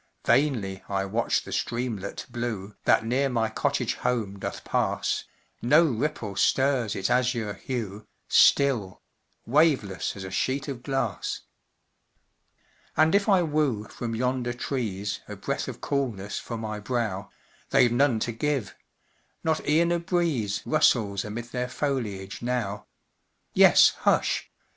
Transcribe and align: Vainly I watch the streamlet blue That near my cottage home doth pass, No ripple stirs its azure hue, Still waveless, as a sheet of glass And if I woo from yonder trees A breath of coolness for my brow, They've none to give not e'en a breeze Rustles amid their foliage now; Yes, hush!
Vainly 0.25 0.81
I 0.89 1.05
watch 1.05 1.43
the 1.43 1.51
streamlet 1.51 2.25
blue 2.31 2.75
That 2.85 3.05
near 3.05 3.29
my 3.29 3.49
cottage 3.49 3.93
home 3.97 4.39
doth 4.39 4.63
pass, 4.63 5.25
No 5.61 5.85
ripple 5.85 6.35
stirs 6.35 6.95
its 6.95 7.11
azure 7.11 7.53
hue, 7.53 8.07
Still 8.27 9.03
waveless, 9.45 10.15
as 10.15 10.23
a 10.23 10.31
sheet 10.31 10.67
of 10.67 10.81
glass 10.81 11.41
And 12.97 13.13
if 13.13 13.29
I 13.29 13.43
woo 13.43 13.83
from 13.89 14.15
yonder 14.15 14.53
trees 14.53 15.19
A 15.27 15.35
breath 15.35 15.67
of 15.67 15.81
coolness 15.81 16.39
for 16.39 16.57
my 16.57 16.79
brow, 16.79 17.29
They've 17.69 17.91
none 17.91 18.17
to 18.21 18.31
give 18.31 18.73
not 19.43 19.63
e'en 19.69 19.91
a 19.91 19.99
breeze 19.99 20.63
Rustles 20.65 21.23
amid 21.23 21.51
their 21.51 21.69
foliage 21.69 22.41
now; 22.41 22.87
Yes, 23.53 23.89
hush! 23.99 24.49